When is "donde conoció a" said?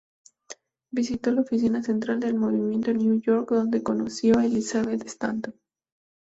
3.51-4.45